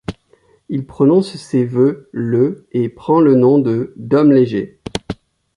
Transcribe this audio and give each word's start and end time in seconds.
Il 0.69 0.87
prononce 0.87 1.35
ses 1.37 1.63
vœux 1.63 2.09
le 2.11 2.65
et 2.71 2.89
prend 2.89 3.21
le 3.21 3.35
nom 3.35 3.59
de 3.59 3.93
Dom 3.97 4.31
Léger. 4.31 4.79